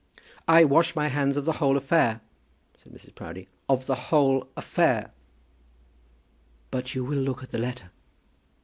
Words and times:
"I 0.47 0.63
wash 0.63 0.95
my 0.95 1.09
hands 1.09 1.37
of 1.37 1.45
the 1.45 1.51
whole 1.61 1.77
affair," 1.77 2.21
said 2.75 2.91
Mrs. 2.91 3.13
Proudie 3.13 3.49
"of 3.69 3.85
the 3.85 3.93
whole 4.09 4.47
affair!" 4.57 5.11
"But 6.71 6.95
you 6.95 7.05
will 7.05 7.19
look 7.19 7.43
at 7.43 7.51
the 7.51 7.59
letter?" 7.59 7.91